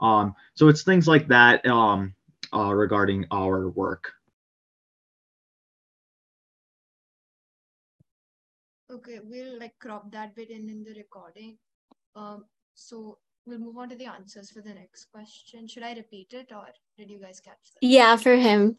Um, 0.00 0.34
so 0.54 0.68
it's 0.68 0.82
things 0.82 1.08
like 1.08 1.28
that 1.28 1.64
um, 1.66 2.14
uh, 2.52 2.74
regarding 2.74 3.26
our 3.30 3.70
work. 3.70 4.12
Okay, 8.90 9.20
we'll 9.22 9.58
like 9.58 9.78
crop 9.78 10.10
that 10.12 10.34
bit 10.34 10.50
in 10.50 10.68
in 10.68 10.82
the 10.82 10.94
recording. 10.94 11.58
Um, 12.14 12.44
so 12.74 13.18
we'll 13.46 13.58
move 13.58 13.78
on 13.78 13.88
to 13.88 13.96
the 13.96 14.06
answers 14.06 14.50
for 14.50 14.60
the 14.60 14.74
next 14.74 15.06
question. 15.06 15.66
Should 15.68 15.82
I 15.82 15.94
repeat 15.94 16.32
it 16.32 16.52
or 16.52 16.66
did 16.98 17.10
you 17.10 17.20
guys 17.20 17.40
catch 17.40 17.72
that? 17.74 17.86
Yeah, 17.86 18.16
for 18.16 18.36
him. 18.36 18.76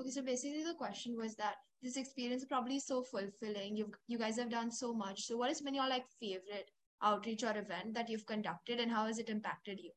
Okay, 0.00 0.10
so 0.10 0.22
basically 0.22 0.64
the 0.64 0.74
question 0.74 1.16
was 1.16 1.34
that 1.36 1.56
this 1.82 1.96
experience 1.96 2.42
is 2.42 2.48
probably 2.48 2.78
so 2.80 3.02
fulfilling. 3.02 3.76
You 3.76 3.92
you 4.06 4.18
guys 4.18 4.38
have 4.38 4.50
done 4.50 4.70
so 4.70 4.92
much. 4.94 5.22
So 5.26 5.36
what 5.36 5.48
has 5.48 5.60
been 5.60 5.74
your 5.74 5.88
like 5.88 6.06
favorite 6.20 6.70
outreach 7.02 7.44
or 7.44 7.56
event 7.56 7.94
that 7.94 8.08
you've 8.08 8.26
conducted 8.26 8.80
and 8.80 8.90
how 8.90 9.06
has 9.06 9.18
it 9.18 9.28
impacted 9.28 9.80
you? 9.80 9.90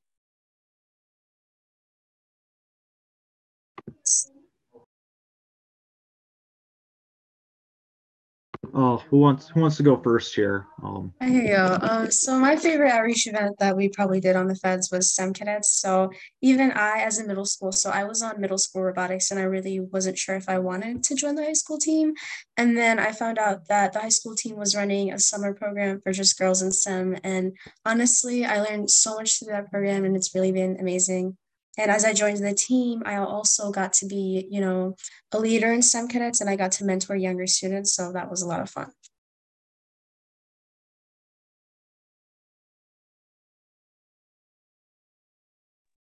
Oh, 8.84 8.98
who 9.12 9.20
wants 9.20 9.48
who 9.48 9.62
wants 9.62 9.78
to 9.78 9.84
go 9.84 9.96
first 9.96 10.34
here? 10.34 10.66
Um, 10.84 11.14
Here 11.22 11.42
you 11.44 11.48
go. 11.50 11.78
Um, 11.82 12.10
so 12.10 12.40
my 12.40 12.56
favorite 12.56 12.90
outreach 12.90 13.28
event 13.28 13.60
that 13.60 13.78
we 13.78 13.90
probably 13.90 14.20
did 14.20 14.36
on 14.36 14.48
the 14.48 14.56
feds 14.56 14.90
was 14.92 15.14
STEM 15.14 15.34
cadets. 15.34 15.70
So 15.80 16.10
even 16.42 16.72
I, 16.72 17.02
as 17.02 17.20
a 17.20 17.28
middle 17.28 17.46
school, 17.46 17.72
so 17.72 17.92
I 17.92 18.06
was 18.06 18.24
on 18.24 18.42
middle 18.42 18.58
school 18.58 18.82
robotics, 18.82 19.30
and 19.30 19.40
I 19.40 19.44
really 19.44 19.80
wasn't 19.80 20.18
sure 20.18 20.36
if 20.36 20.50
I 20.50 20.58
wanted 20.58 21.04
to 21.04 21.14
join 21.14 21.36
the 21.36 21.44
high 21.44 21.54
school 21.54 21.78
team. 21.78 22.16
And 22.58 22.76
then 22.76 22.98
I 22.98 23.12
found 23.12 23.38
out 23.38 23.68
that 23.68 23.94
the 23.94 24.00
high 24.00 24.10
school 24.10 24.36
team 24.36 24.56
was 24.56 24.76
running 24.76 25.14
a 25.14 25.20
summer 25.20 25.54
program 25.54 26.02
for 26.02 26.12
just 26.12 26.40
girls 26.40 26.64
in 26.64 26.72
STEM. 26.72 27.18
And 27.24 27.52
honestly, 27.86 28.46
I 28.46 28.62
learned 28.62 28.90
so 28.90 29.14
much 29.14 29.38
through 29.38 29.54
that 29.54 29.70
program, 29.70 30.06
and 30.06 30.16
it's 30.16 30.34
really 30.34 30.52
been 30.52 30.78
amazing. 30.80 31.38
And 31.82 31.90
as 31.90 32.06
I 32.06 32.14
joined 32.14 32.38
the 32.38 32.54
team, 32.54 33.02
I 33.08 33.16
also 33.16 33.72
got 33.72 33.94
to 33.94 34.06
be, 34.06 34.48
you 34.52 34.62
know, 34.62 34.96
a 35.32 35.40
leader 35.40 35.72
in 35.72 35.82
STEM 35.82 36.10
cadets, 36.10 36.40
and 36.40 36.48
I 36.48 36.56
got 36.56 36.74
to 36.74 36.86
mentor 36.86 37.16
younger 37.16 37.48
students. 37.48 37.96
So 37.96 38.12
that 38.12 38.30
was 38.30 38.44
a 38.44 38.48
lot 38.48 38.62
of 38.62 38.70
fun. 38.70 38.92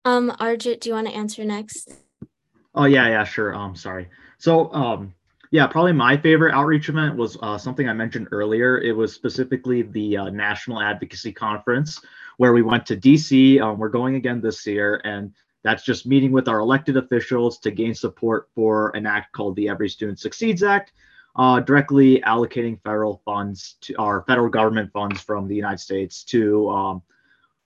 Um, 0.06 0.32
Arjit, 0.40 0.80
do 0.80 0.88
you 0.88 0.96
want 0.96 1.08
to 1.08 1.14
answer 1.14 1.44
next? 1.44 1.92
Oh 2.74 2.86
yeah, 2.86 3.10
yeah, 3.10 3.26
sure. 3.26 3.54
Um, 3.54 3.76
sorry. 3.76 4.08
So, 4.38 4.72
um, 4.72 5.14
yeah, 5.52 5.68
probably 5.68 5.92
my 5.92 6.16
favorite 6.16 6.54
outreach 6.54 6.88
event 6.88 7.18
was 7.18 7.38
uh, 7.42 7.58
something 7.58 7.90
I 7.90 7.94
mentioned 7.94 8.30
earlier. 8.32 8.78
It 8.78 8.96
was 8.96 9.14
specifically 9.14 9.82
the 9.82 10.16
uh, 10.16 10.30
National 10.30 10.82
Advocacy 10.82 11.34
Conference, 11.34 12.00
where 12.38 12.54
we 12.54 12.62
went 12.62 12.86
to 12.86 12.96
DC. 12.96 13.60
Um, 13.60 13.80
we're 13.80 13.90
going 13.90 14.16
again 14.16 14.40
this 14.40 14.66
year, 14.66 15.02
and 15.04 15.34
that's 15.64 15.84
just 15.84 16.06
meeting 16.06 16.32
with 16.32 16.48
our 16.48 16.60
elected 16.60 16.98
officials 16.98 17.58
to 17.60 17.72
gain 17.72 17.94
support 17.94 18.50
for 18.56 18.90
an 18.96 19.06
act 19.06 19.34
called 19.34 19.56
the 19.56 19.70
Every 19.70 19.90
Student 19.90 20.20
Succeeds 20.20 20.64
Act, 20.64 20.94
uh, 21.36 21.60
directly 21.60 22.22
allocating 22.22 22.82
federal 22.84 23.22
funds 23.26 23.76
to 23.82 23.96
our 23.98 24.24
federal 24.24 24.50
government 24.50 24.92
funds 24.94 25.22
from 25.22 25.48
the 25.48 25.56
United 25.56 25.80
States 25.80 26.24
to 26.26 26.70
um, 26.70 27.02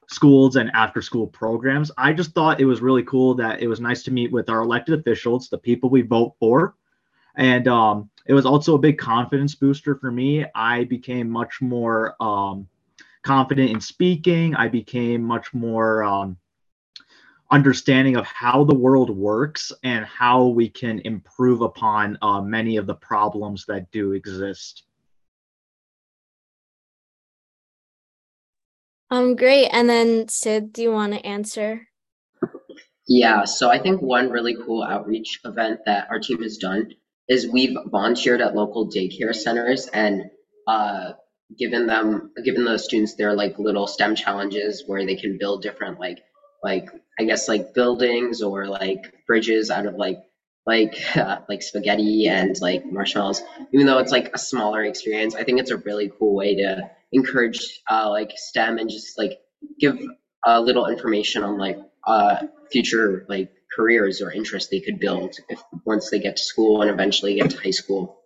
schools 0.08 0.58
and 0.58 0.70
after 0.74 1.02
school 1.02 1.28
programs. 1.28 1.92
I 1.98 2.14
just 2.14 2.32
thought 2.32 2.60
it 2.60 2.66
was 2.66 2.82
really 2.82 3.04
cool 3.04 3.34
that 3.36 3.62
it 3.62 3.68
was 3.68 3.80
nice 3.80 4.04
to 4.04 4.12
meet 4.12 4.32
with 4.32 4.50
our 4.50 4.62
elected 4.62 5.00
officials, 5.00 5.50
the 5.50 5.58
people 5.58 5.90
we 5.90 6.02
vote 6.02 6.36
for. 6.40 6.76
And 7.36 7.68
um, 7.68 8.10
it 8.26 8.34
was 8.34 8.46
also 8.46 8.76
a 8.76 8.80
big 8.80 8.98
confidence 8.98 9.56
booster 9.56 9.96
for 9.96 10.12
me. 10.12 10.46
I 10.54 10.84
became 10.84 11.30
much 11.30 11.62
more 11.62 12.16
um, 12.22 12.68
confident 13.24 13.72
in 13.72 13.80
speaking. 13.80 14.54
I 14.56 14.68
became 14.68 15.24
much 15.24 15.54
more 15.54 16.04
um, 16.04 16.38
understanding 17.52 18.16
of 18.16 18.26
how 18.26 18.64
the 18.64 18.76
world 18.76 19.10
works 19.10 19.72
and 19.84 20.06
how 20.06 20.46
we 20.48 20.70
can 20.70 21.00
improve 21.04 21.62
upon 21.62 22.18
uh, 22.22 22.42
many 22.42 22.78
of 22.78 22.88
the 22.88 22.96
problems 22.96 23.66
that 23.68 23.92
do 23.92 24.14
exist. 24.14 24.84
Um, 29.10 29.36
great. 29.36 29.68
And 29.68 29.90
then 29.90 30.30
Sid, 30.30 30.72
do 30.72 30.82
you 30.82 30.92
want 30.92 31.14
to 31.14 31.26
answer? 31.26 31.88
Yeah, 33.08 33.44
so 33.44 33.70
I 33.70 33.78
think 33.78 34.02
one 34.02 34.30
really 34.30 34.56
cool 34.56 34.84
outreach 34.84 35.42
event 35.44 35.82
that 35.86 36.08
our 36.10 36.20
team 36.20 36.42
has 36.44 36.58
done 36.58 36.94
is 37.28 37.48
we've 37.48 37.76
volunteered 37.88 38.40
at 38.40 38.56
local 38.56 38.90
daycare 38.90 39.36
centers 39.36 39.88
and 39.88 40.24
uh, 40.66 41.12
given 41.58 41.88
them 41.88 42.32
given 42.44 42.64
the 42.64 42.78
students 42.78 43.16
their 43.16 43.34
like 43.34 43.60
little 43.60 43.86
STEM 43.86 44.16
challenges 44.16 44.84
where 44.88 45.06
they 45.06 45.16
can 45.16 45.38
build 45.38 45.62
different 45.62 46.00
like 46.00 46.20
like 46.64 46.90
I 47.20 47.24
guess 47.24 47.48
like 47.48 47.74
buildings 47.74 48.42
or 48.42 48.68
like 48.68 49.14
bridges 49.28 49.70
out 49.70 49.86
of 49.86 49.96
like 49.96 50.24
like 50.66 50.96
uh, 51.16 51.40
like 51.50 51.62
spaghetti 51.62 52.28
and 52.28 52.60
like 52.62 52.86
marshmallows. 52.86 53.42
Even 53.74 53.86
though 53.86 54.00
it's 54.00 54.12
like 54.12 54.32
a 54.34 54.38
smaller 54.38 54.84
experience, 54.84 55.36
I 55.36 55.44
think 55.44 55.60
it's 55.60 55.72
a 55.72 55.78
really 55.78 56.12
cool 56.18 56.36
way 56.36 56.56
to 56.56 56.90
encourage 57.12 57.82
uh, 57.90 58.10
like 58.10 58.32
STEM 58.36 58.78
and 58.78 58.90
just 58.90 59.18
like 59.18 59.40
give 59.80 60.00
a 60.46 60.62
little 60.62 60.88
information 60.88 61.44
on 61.44 61.58
like 61.58 61.78
uh, 62.06 62.38
future 62.72 63.26
like 63.30 63.52
careers 63.76 64.22
or 64.22 64.32
interests 64.32 64.70
they 64.70 64.80
could 64.80 65.00
build 65.00 65.36
if 65.50 65.62
once 65.86 66.10
they 66.10 66.20
get 66.20 66.38
to 66.38 66.44
school 66.44 66.82
and 66.82 66.90
eventually 66.90 67.36
get 67.36 67.52
to 67.52 67.58
high 67.58 67.72
school. 67.72 68.18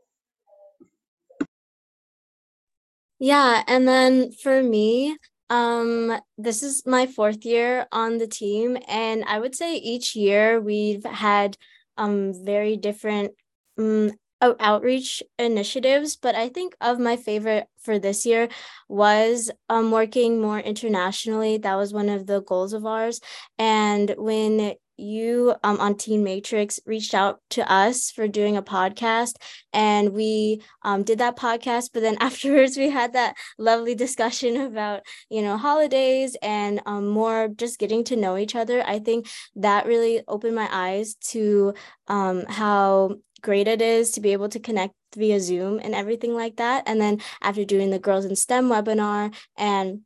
Yeah, 3.19 3.63
and 3.67 3.87
then 3.87 4.33
for 4.33 4.61
me, 4.61 5.17
um, 5.49 6.17
this 6.37 6.63
is 6.63 6.83
my 6.85 7.05
fourth 7.05 7.45
year 7.45 7.87
on 7.91 8.17
the 8.17 8.27
team, 8.27 8.77
and 8.87 9.23
I 9.25 9.39
would 9.39 9.55
say 9.55 9.75
each 9.75 10.15
year 10.15 10.59
we've 10.59 11.03
had 11.05 11.57
um 11.97 12.33
very 12.45 12.75
different 12.77 13.31
um, 13.77 14.11
outreach 14.59 15.23
initiatives, 15.39 16.15
but 16.15 16.35
I 16.35 16.49
think 16.49 16.75
of 16.81 16.99
my 16.99 17.15
favorite 17.15 17.67
for 17.79 17.97
this 17.99 18.25
year 18.25 18.49
was 18.89 19.49
um, 19.69 19.91
working 19.91 20.41
more 20.41 20.59
internationally. 20.59 21.57
That 21.57 21.75
was 21.75 21.93
one 21.93 22.09
of 22.09 22.27
the 22.27 22.41
goals 22.41 22.73
of 22.73 22.85
ours. 22.85 23.21
And 23.57 24.13
when 24.17 24.75
you 24.97 25.55
um, 25.63 25.79
on 25.79 25.95
Team 25.95 26.23
Matrix 26.23 26.79
reached 26.85 27.13
out 27.13 27.39
to 27.51 27.69
us 27.71 28.11
for 28.11 28.27
doing 28.27 28.57
a 28.57 28.61
podcast, 28.61 29.35
and 29.73 30.13
we 30.13 30.61
um, 30.83 31.03
did 31.03 31.19
that 31.19 31.37
podcast. 31.37 31.89
But 31.93 32.01
then 32.01 32.17
afterwards, 32.21 32.77
we 32.77 32.89
had 32.89 33.13
that 33.13 33.35
lovely 33.57 33.95
discussion 33.95 34.57
about 34.57 35.01
you 35.29 35.41
know 35.41 35.57
holidays 35.57 36.35
and 36.41 36.81
um, 36.85 37.07
more 37.07 37.47
just 37.47 37.79
getting 37.79 38.03
to 38.05 38.15
know 38.15 38.37
each 38.37 38.55
other. 38.55 38.83
I 38.85 38.99
think 38.99 39.27
that 39.55 39.85
really 39.85 40.21
opened 40.27 40.55
my 40.55 40.69
eyes 40.71 41.15
to 41.31 41.73
um, 42.07 42.45
how 42.47 43.15
great 43.41 43.67
it 43.67 43.81
is 43.81 44.11
to 44.11 44.21
be 44.21 44.33
able 44.33 44.49
to 44.49 44.59
connect 44.59 44.93
via 45.15 45.39
Zoom 45.39 45.79
and 45.83 45.93
everything 45.93 46.33
like 46.33 46.57
that. 46.57 46.83
And 46.87 46.99
then 46.99 47.21
after 47.41 47.63
doing 47.63 47.91
the 47.91 47.99
Girls 47.99 48.25
in 48.25 48.35
STEM 48.35 48.69
webinar 48.69 49.33
and 49.55 50.01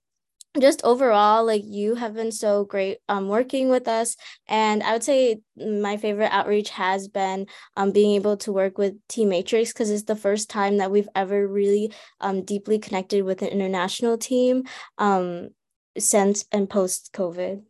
just 0.62 0.82
overall 0.84 1.46
like 1.46 1.64
you 1.66 1.96
have 1.96 2.14
been 2.14 2.32
so 2.32 2.66
great 2.66 3.00
um 3.10 3.28
working 3.28 3.70
with 3.70 3.88
us. 3.88 4.16
And 4.48 4.84
i 4.84 4.94
would 4.94 5.04
say 5.04 5.42
my 5.58 5.98
favorite 5.98 6.32
outreach 6.32 6.70
has 6.72 7.08
been 7.08 7.48
um 7.76 7.92
being 7.92 8.16
able 8.16 8.38
to 8.38 8.52
work 8.52 8.78
with 8.78 8.96
team 9.08 9.30
Matrix 9.30 9.74
because 9.74 9.90
it's 9.90 10.04
the 10.04 10.16
first 10.16 10.50
time 10.50 10.78
that 10.78 10.92
we've 10.92 11.10
ever 11.16 11.48
really 11.48 11.92
um 12.22 12.44
deeply 12.44 12.80
connected 12.80 13.24
with 13.24 13.42
an 13.42 13.50
international 13.50 14.18
team 14.18 14.64
um 14.98 15.50
since 15.98 16.46
and 16.52 16.70
post 16.70 17.12
covid 17.14 17.64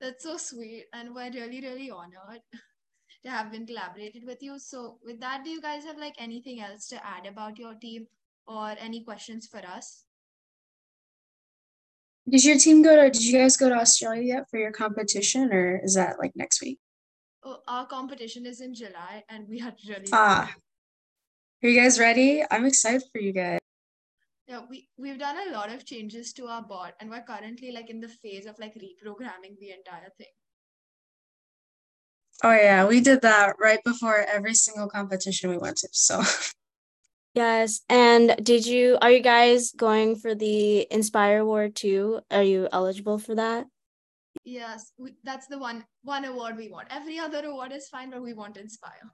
that's 0.00 0.22
so 0.24 0.36
sweet 0.36 0.86
and 0.92 1.14
we're 1.14 1.30
really 1.32 1.60
really 1.60 1.90
honored 1.90 2.42
to 3.26 3.30
have 3.30 3.50
been 3.50 3.66
collaborated 3.66 4.24
with 4.24 4.42
you. 4.42 4.58
So 4.58 4.98
with 5.04 5.20
that 5.20 5.44
do 5.44 5.50
you 5.50 5.60
guys 5.60 5.84
have 5.84 5.98
like 5.98 6.14
anything 6.18 6.60
else 6.60 6.86
to 6.88 7.04
add 7.04 7.26
about 7.26 7.58
your 7.58 7.74
team 7.74 8.06
or 8.46 8.74
any 8.78 9.02
questions 9.02 9.46
for 9.46 9.58
us 9.66 10.05
Did 12.28 12.44
your 12.44 12.58
team 12.58 12.82
go 12.82 12.96
to, 12.96 13.10
did 13.10 13.22
you 13.24 13.38
guys 13.38 13.56
go 13.56 13.68
to 13.68 13.76
Australia 13.76 14.22
yet 14.22 14.50
for 14.50 14.58
your 14.58 14.72
competition 14.72 15.52
or 15.52 15.78
is 15.84 15.94
that 15.94 16.18
like 16.18 16.32
next 16.34 16.60
week? 16.62 16.78
oh, 17.44 17.58
our 17.68 17.86
competition 17.86 18.44
is 18.44 18.60
in 18.60 18.74
july 18.74 19.22
and 19.28 19.46
we 19.48 19.60
are 19.62 19.72
really 19.88 20.08
Ah. 20.12 20.52
Are 21.62 21.68
you 21.68 21.80
guys 21.80 21.98
ready? 22.00 22.42
I'm 22.50 22.66
excited 22.66 23.04
for 23.12 23.20
you 23.20 23.32
guys. 23.32 23.60
yeah 24.48 24.62
we 24.70 24.88
we've 25.02 25.18
done 25.20 25.38
a 25.44 25.52
lot 25.52 25.70
of 25.74 25.84
changes 25.84 26.32
to 26.38 26.46
our 26.54 26.62
bot 26.72 26.94
and 27.00 27.10
we're 27.10 27.22
currently 27.30 27.70
like 27.76 27.88
in 27.94 28.00
the 28.00 28.08
phase 28.08 28.46
of 28.46 28.58
like 28.64 28.74
reprogramming 28.86 29.54
the 29.62 29.70
entire 29.78 30.10
thing 30.18 30.34
Oh 32.44 32.52
yeah, 32.52 32.86
we 32.86 33.00
did 33.00 33.22
that 33.22 33.56
right 33.58 33.82
before 33.82 34.18
every 34.36 34.52
single 34.52 34.88
competition 34.88 35.48
we 35.48 35.56
went 35.56 35.78
to. 35.78 35.88
So 35.92 36.22
yes 37.36 37.82
and 37.90 38.34
did 38.42 38.66
you 38.66 38.96
are 39.02 39.10
you 39.10 39.20
guys 39.20 39.72
going 39.72 40.16
for 40.16 40.34
the 40.34 40.86
inspire 40.90 41.40
award 41.40 41.76
too 41.76 42.18
are 42.30 42.42
you 42.42 42.66
eligible 42.72 43.18
for 43.18 43.34
that 43.34 43.66
yes 44.44 44.92
we, 44.96 45.14
that's 45.22 45.46
the 45.46 45.58
one 45.58 45.84
one 46.02 46.24
award 46.24 46.56
we 46.56 46.70
want 46.70 46.88
every 46.90 47.18
other 47.18 47.44
award 47.44 47.72
is 47.72 47.88
fine 47.88 48.10
but 48.10 48.22
we 48.22 48.32
want 48.32 48.56
inspire 48.56 49.12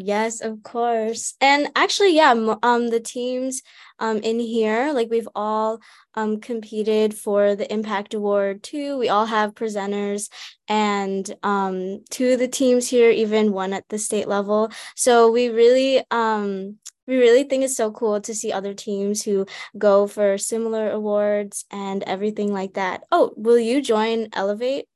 Yes, 0.00 0.40
of 0.40 0.62
course. 0.62 1.34
And 1.40 1.72
actually, 1.74 2.14
yeah, 2.14 2.30
um, 2.62 2.88
the 2.88 3.00
teams 3.00 3.62
um 3.98 4.18
in 4.18 4.38
here, 4.38 4.92
like 4.92 5.10
we've 5.10 5.28
all 5.34 5.80
um 6.14 6.40
competed 6.40 7.14
for 7.14 7.56
the 7.56 7.70
Impact 7.72 8.14
Award 8.14 8.62
too. 8.62 8.96
We 8.96 9.08
all 9.08 9.26
have 9.26 9.56
presenters, 9.56 10.30
and 10.68 11.28
um 11.42 12.04
two 12.10 12.34
of 12.34 12.38
the 12.38 12.46
teams 12.46 12.86
here 12.88 13.10
even 13.10 13.52
won 13.52 13.72
at 13.72 13.88
the 13.88 13.98
state 13.98 14.28
level. 14.28 14.70
So 14.94 15.32
we 15.32 15.48
really 15.48 16.04
um 16.12 16.76
we 17.08 17.16
really 17.16 17.42
think 17.42 17.64
it's 17.64 17.76
so 17.76 17.90
cool 17.90 18.20
to 18.20 18.34
see 18.34 18.52
other 18.52 18.74
teams 18.74 19.24
who 19.24 19.46
go 19.76 20.06
for 20.06 20.38
similar 20.38 20.90
awards 20.90 21.64
and 21.72 22.04
everything 22.04 22.52
like 22.52 22.74
that. 22.74 23.02
Oh, 23.10 23.32
will 23.36 23.58
you 23.58 23.82
join 23.82 24.28
Elevate? 24.32 24.86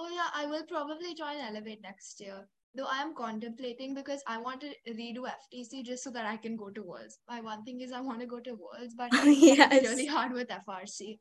oh 0.00 0.08
yeah 0.08 0.28
i 0.34 0.46
will 0.46 0.64
probably 0.68 1.14
join 1.14 1.36
elevate 1.46 1.82
next 1.82 2.20
year 2.20 2.48
though 2.74 2.86
i 2.90 3.02
am 3.02 3.14
contemplating 3.14 3.94
because 3.94 4.22
i 4.26 4.38
want 4.38 4.60
to 4.60 4.70
redo 4.98 5.26
ftc 5.32 5.84
just 5.84 6.02
so 6.02 6.10
that 6.10 6.26
i 6.26 6.36
can 6.36 6.56
go 6.56 6.70
to 6.70 6.82
worlds 6.82 7.18
my 7.28 7.40
one 7.40 7.62
thing 7.64 7.80
is 7.80 7.92
i 7.92 8.00
want 8.00 8.20
to 8.20 8.26
go 8.26 8.40
to 8.40 8.52
worlds 8.52 8.94
but 8.96 9.10
it's 9.12 9.90
really 9.90 10.06
hard 10.06 10.32
with 10.32 10.48
frc 10.48 11.18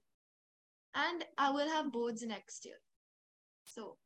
and 0.95 1.25
i 1.37 1.49
will 1.49 1.67
have 1.67 1.91
boards 1.91 2.23
next 2.23 2.65
year 2.65 2.79
so 3.65 3.97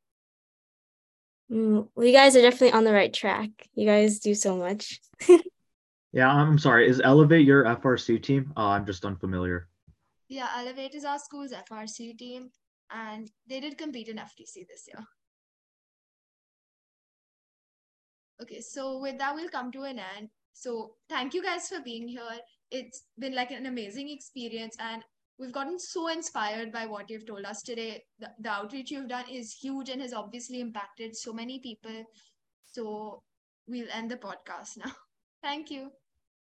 Mm, 1.52 1.88
well, 1.94 2.06
you 2.06 2.12
guys 2.12 2.34
are 2.34 2.40
definitely 2.40 2.72
on 2.72 2.84
the 2.84 2.92
right 2.92 3.12
track. 3.12 3.50
You 3.74 3.86
guys 3.86 4.18
do 4.18 4.34
so 4.34 4.56
much. 4.56 4.98
Yeah, 6.14 6.30
I'm 6.32 6.58
sorry. 6.58 6.88
Is 6.88 7.00
Elevate 7.04 7.44
your 7.44 7.64
FRC 7.64 8.22
team? 8.22 8.52
Uh, 8.56 8.68
I'm 8.68 8.86
just 8.86 9.04
unfamiliar. 9.04 9.68
yeah 10.28 10.48
elevate 10.58 10.94
is 10.98 11.04
our 11.04 11.18
school's 11.22 11.52
frc 11.70 12.04
team 12.20 12.44
and 12.90 13.30
they 13.46 13.58
did 13.64 13.74
compete 13.80 14.08
in 14.12 14.16
ftc 14.16 14.62
this 14.70 14.84
year 14.90 15.02
okay 18.42 18.60
so 18.60 18.84
with 19.02 19.18
that 19.18 19.34
we'll 19.34 19.48
come 19.56 19.70
to 19.70 19.82
an 19.82 19.98
end 19.98 20.30
so 20.52 20.94
thank 21.08 21.34
you 21.34 21.42
guys 21.42 21.68
for 21.68 21.80
being 21.88 22.08
here 22.08 22.38
it's 22.70 23.02
been 23.18 23.34
like 23.40 23.50
an 23.58 23.66
amazing 23.66 24.08
experience 24.08 24.76
and 24.80 25.04
we've 25.38 25.52
gotten 25.58 25.78
so 25.78 26.08
inspired 26.08 26.72
by 26.72 26.86
what 26.86 27.10
you've 27.10 27.26
told 27.26 27.44
us 27.44 27.62
today 27.62 28.02
the, 28.18 28.30
the 28.40 28.50
outreach 28.50 28.90
you've 28.90 29.08
done 29.08 29.28
is 29.30 29.52
huge 29.52 29.90
and 29.90 30.00
has 30.00 30.14
obviously 30.14 30.60
impacted 30.60 31.14
so 31.14 31.32
many 31.42 31.60
people 31.68 32.02
so 32.64 33.22
we'll 33.68 33.92
end 33.92 34.10
the 34.10 34.16
podcast 34.16 34.78
now 34.84 34.92
thank 35.42 35.70
you 35.70 35.90